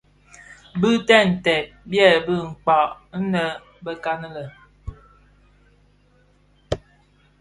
[0.79, 3.43] Bintèd nted byebi kpäg anë
[3.85, 4.45] bekan lè.